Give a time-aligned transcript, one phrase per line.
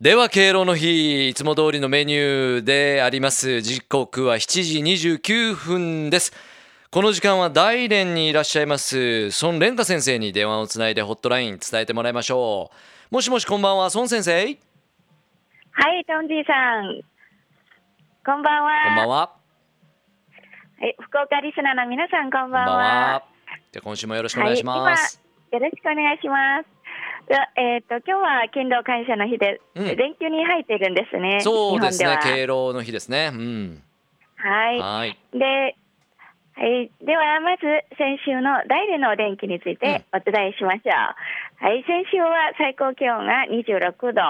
[0.00, 3.60] では敬老の日いつも通りのメニューであります。
[3.62, 6.32] 時刻は7時29分です。
[6.92, 12.70] この時間は大連にいらっしゃいます孫蓮華先生に電話をつないでホットライン伝えてもらいましょ
[13.10, 13.14] う。
[13.14, 14.32] もしもしこんばんは孫先生。
[14.36, 14.54] はい
[16.06, 17.02] トンジーさん。
[18.24, 18.70] こんばんは。
[18.86, 19.16] こんばんは。
[19.16, 22.66] はい福岡リスナーの皆さんこんばんは。
[22.66, 22.76] こんばん
[23.14, 23.22] は。
[23.72, 26.77] じゃ今週もよろしくお願いします、はい、よろしくお願いします
[27.56, 31.40] えっ、ー、と今日は勤労感謝の日で、うん、連休に入っているんですね。
[31.40, 32.18] そうですね。
[32.22, 33.30] 敬老の日ですね。
[33.32, 33.82] うん。
[34.36, 34.78] はい。
[34.78, 35.76] はいで、
[36.54, 37.62] はい、ではまず
[37.96, 40.94] 先週の大連のお天気についてお伝えしましょう。
[41.60, 44.22] うん、はい、先週は最高気温が26度、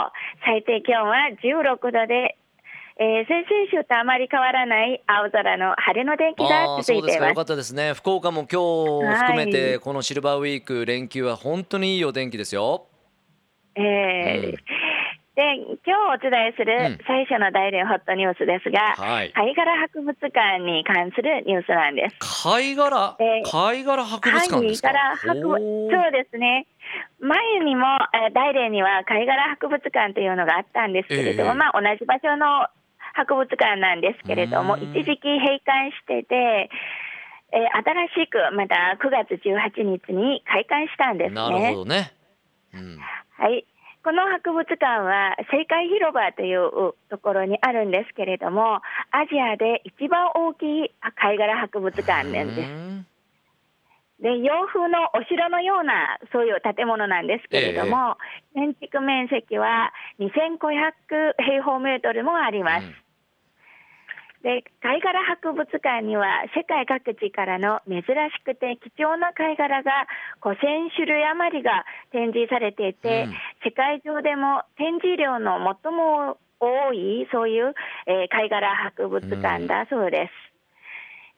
[0.45, 2.38] 最低気温は16度で。
[3.01, 7.29] えー、先々週とあまり変わらない青空の晴れの天気が続いています。
[7.29, 7.93] よかったですね。
[7.95, 12.87] 福岡も今日含めてこのシルバーウィーク連休は本当にいいお天気ですよ。
[13.77, 14.59] えー、うん、で
[15.87, 22.17] 今日お伝えする最初の大連ホットニュースですが、うんはい、貝殻博物館に関するニュースなんです。
[22.19, 24.89] 貝殻、えー、貝殻博物館ですか？
[24.89, 26.67] 貝殻博そうですね。
[27.20, 27.87] 前にも
[28.34, 32.67] 大連には貝殻博物館というのがあったんですけれども、えー、まあ同じ場所の
[33.19, 36.70] 博物館なんですけれども、一時期閉館してて、
[37.50, 41.34] えー、新しくまた9月18日に開館したんですね。
[41.34, 42.12] なるほどね。
[42.75, 43.66] うん、はい。
[44.05, 52.64] この博物館は世界広場というところにあるんですけれども、アジアで一番大きい貝殻博物館なんで
[53.05, 53.19] す。
[54.20, 58.16] で洋風のお城のようなそういう建物なんですけれども、
[58.56, 62.86] ええ、建築面積は2500平方メートルもあります。
[62.86, 63.08] うん
[64.42, 68.06] で貝殻博物館には世界各地からの珍し
[68.44, 70.06] くて貴重な貝殻が
[70.42, 77.75] 5000種類余りが展示されていて、うん、世界中でも展示量の最も多いそういう、
[78.06, 80.31] えー、貝殻博物館だそうです。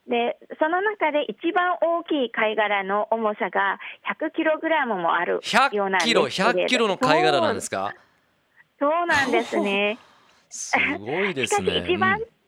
[0.06, 3.80] うん、でその中で一番大きい貝殻の重さが
[4.20, 5.40] 100キログラムもある
[5.72, 7.94] ようなんですけれど100キロの貝殻なんですか？
[8.78, 9.96] そうなんですね。
[10.50, 11.78] すごいですね。
[11.78, 12.39] 一番、うん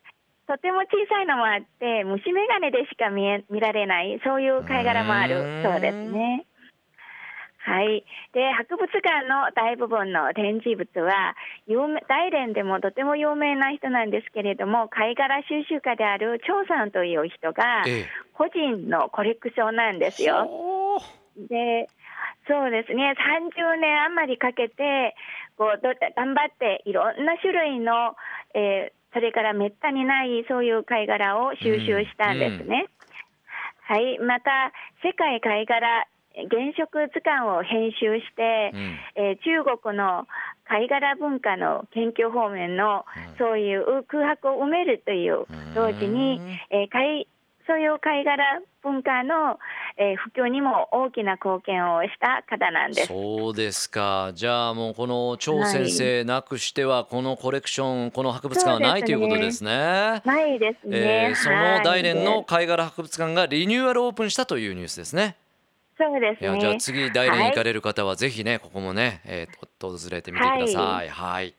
[0.47, 6.45] とても小さいのもあって虫眼鏡でしか見え見られないそういう貝殻もあるそうですね。
[7.65, 11.33] はい、で博物館の大部分の展示物は
[11.65, 17.85] 有名大連でもとても有名な人なんですけれども貝殻収集家である張さんという人が
[18.33, 20.99] 個人のコレクションなんですよ。
[21.49, 21.87] で
[22.49, 23.15] そうですね。
[23.15, 25.15] 30年余りかけて
[25.57, 28.17] こう頑張っていろんな種類の、
[28.53, 32.87] えーそれからめったにないそういう貝殻を収集したんですね。
[33.89, 34.71] うんうん、はい、また
[35.03, 40.27] 世界貝殻原色図鑑を編集して、うん、えー、中国の
[40.65, 43.05] 貝殻文化の研究方面の、
[43.37, 46.41] そういう空白を埋めるという同時に、
[46.71, 47.27] えー、貝
[47.67, 49.59] そういう貝殻文化の、
[49.95, 53.07] えー、普及にも大きな貢献をした方なんです。
[53.07, 54.31] そうですか。
[54.33, 59.71] じゃあもうこの張先生なくしてはこのコレクション、この博物館はない、ね、ということですね。
[60.25, 60.97] ないですね。
[60.97, 65.35] えー、その大連の貝殻博物館がリニューアルオープンしたというニュースですね。
[65.97, 66.49] そうですね。
[66.49, 70.75] いやじゃあ次大連行かれる方はぜひね、ここもね、えー、訪れてみてください。
[70.75, 71.09] はい。
[71.09, 71.53] はい、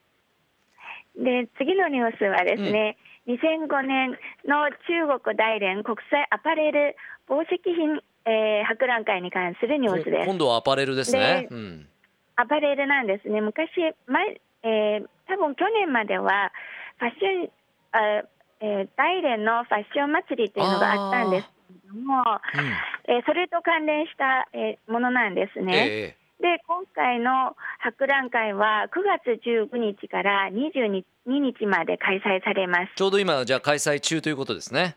[1.16, 2.96] で次のニュースはですね。
[2.98, 4.10] うん2005年
[4.44, 6.96] の中国大連国際アパレル
[7.26, 10.26] 宝石品、えー、博覧会に関するニュースです。
[10.26, 11.48] 今度はアパレルですね。
[11.50, 11.88] うん、
[12.36, 13.40] アパレルなんですね。
[13.40, 13.68] 昔
[14.06, 16.52] 前、えー、多分去年までは
[16.98, 17.50] ファッション
[17.92, 18.24] あ、
[18.60, 21.48] えー、大連のファッション祭りというのがあったんです
[21.82, 22.22] けども、
[23.08, 25.88] うん、えー、それと関連した、えー、ものなんですね。
[25.88, 34.96] えーで今回の博覧会は9月15日から22日まで開催されますちょうど今、じゃあ開催中ということですね。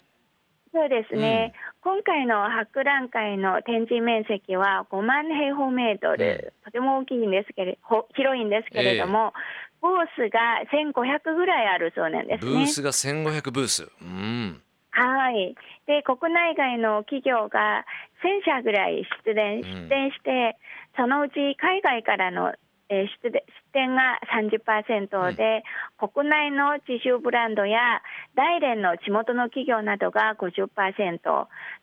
[0.77, 7.79] そうですね、うん、今回の博覧会の展示面積は5万平方メートル、うん、とても大きいんですけれ
[8.13, 9.33] 広いんですけれども、
[9.81, 12.51] えー、ブースが1500ぐらいあるそうなんですね。
[12.51, 13.89] ブースが1500ブース。
[14.01, 14.61] うん。
[14.91, 15.55] はい。
[15.87, 17.85] で、国内外の企業が
[18.21, 20.57] 1000社ぐらい出展出展して、
[20.97, 22.53] うん、そのうち海外からの、
[22.89, 23.43] えー、出出
[23.73, 25.63] 展が30%で、
[26.01, 28.01] うん、国内の自主ブランドや
[28.35, 30.67] 大連の地元の企業などが50%、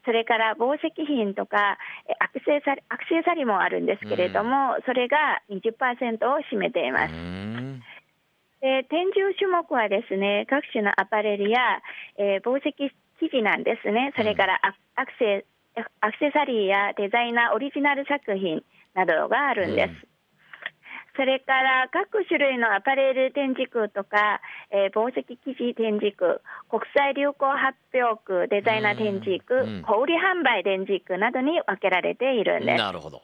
[0.05, 1.79] それから宝石品とか
[2.21, 7.15] アクセサリアクセサリーもあるんですけれども、うん、それが20%を占めています。
[8.61, 11.61] で展示種目はですね各種のアパレルや、
[12.17, 12.73] えー、宝石
[13.21, 14.59] 生地なんですね、それから
[14.97, 15.45] アクセ
[15.77, 18.63] アクセサリーやデザイナーオリジナル作品
[18.95, 20.14] などがあるんです。
[21.17, 24.41] それから各種類のアパレル展示区とか、
[24.71, 32.79] えー、宝石生地展示区、国際流行発表区、デザイナー展示区、うん小売販売展示区などに分けられているんです。
[32.79, 33.23] なるほど。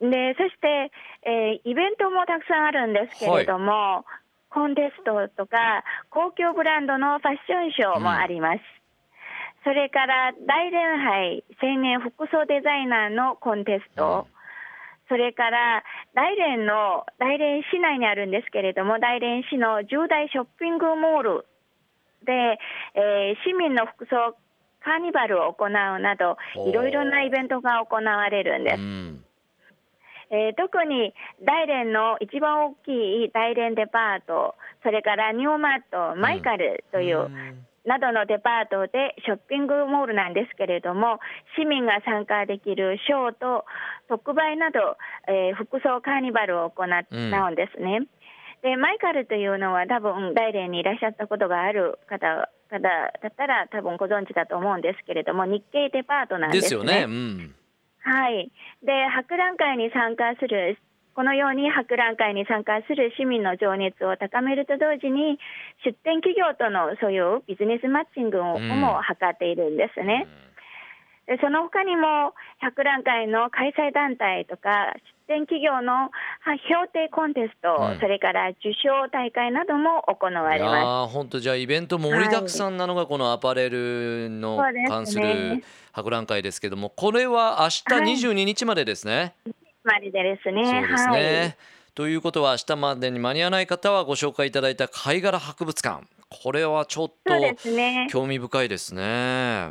[0.00, 0.90] で、そして、
[1.22, 4.04] えー、イベントもたくさんあるんですけれども、はい、
[4.50, 8.56] コンテストとか、公共ブランドのファッションショーもあります。
[8.56, 8.62] うん
[9.64, 14.37] それから大連杯青年服装デザイナーのコンテスト、うん
[15.08, 15.82] それから
[16.14, 21.46] 大連の大連市内にあるんですけれども、大連市の重大ショッピングモール
[22.24, 22.58] で、
[22.94, 24.36] えー、市民の服装
[24.80, 29.28] カーニバルを行うなど、いろいろなイベントが行われるんです。
[30.30, 41.18] えー、特に大連の一番大きい大連デパート、それからニューマート、マイカルという、うんなどのデパートでショッピングモールなんですけれども、
[41.56, 43.64] 市民が参加できるショーと
[44.08, 46.86] 特売など、えー、服装カーニバルを行っ
[47.32, 48.04] たんですね。
[48.04, 48.08] うん、
[48.60, 52.88] でマイカルというのは多分大連にいらっしゃったことがある方方だ
[53.26, 56.62] ったら多分ご存知だと思うんですけれども日系デパートなんですね。
[56.62, 57.04] ですよね。
[57.04, 57.54] うん、
[58.00, 58.52] はい。
[58.84, 60.76] で博覧会に参加する
[61.18, 65.40] このように博覧会に参加する市民の情熱を高めると同時に、
[65.82, 70.28] 出展企業とのそういうビジネスマッチングをも図っているんですね。
[71.26, 74.94] でその他にも博覧会の開催団体とか
[75.28, 76.08] 出展企業の
[76.70, 81.12] 評定コンテスト、うん、それから受賞大会なども行われます。
[81.12, 84.56] 本当じゃあイベント盛りだくさんなのがこのアパレルの
[84.86, 89.34] 関する博覧会ですけども、これは明日22日までですね。
[89.44, 89.57] はい
[89.88, 90.64] までですね。
[90.64, 91.56] そうですね、はい、
[91.94, 97.32] ということは明日までに間に合わない方はご紹介いただいた貝殻博物館これはちょっと
[98.10, 99.02] 興味深いですね。
[99.02, 99.04] う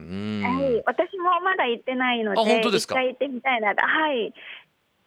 [0.03, 2.99] ん、はい、私もまだ行ってないので、あ本当ですか？
[2.99, 3.69] 行ってみたいな。
[3.69, 3.75] は
[4.11, 4.33] い。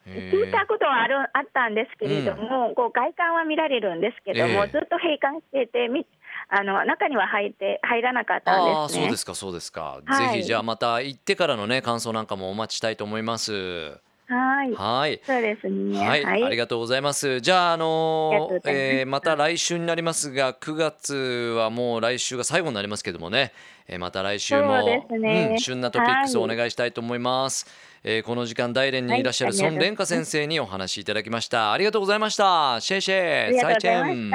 [0.07, 6.07] 聞いたことはあるあったんですけれども、うん、こう外観は見られるんですけども、ずっと閉館してて、み
[6.49, 10.01] あの中には入って入らなかったんです、ね、あそうですか、そうですか。
[10.05, 14.01] はい、ぜひじゃあまた行ってからのね感想なんかもお待ちしたいと思います。
[14.31, 14.73] はい。
[14.75, 15.21] はい。
[15.25, 15.99] そうですね。
[15.99, 16.25] はい。
[16.25, 17.41] はい、ありがとうございます。
[17.41, 21.15] じゃあ、あのー、えー、また来週になりますが、9月
[21.57, 23.53] はもう来週が最後になりますけどもね、
[23.89, 25.07] えー、また来週も、ね、
[25.53, 27.67] うん、旬なトピックスをお願いしたいと思います。
[28.05, 31.73] はい、えー、この時間大連にいらっしゃる孫蓮華先生にお話しいただきました。
[31.73, 32.79] ありがとうございました。
[32.81, 33.59] シェイシェイ。
[33.59, 34.31] 再见。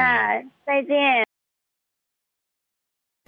[0.65, 1.24] 再见。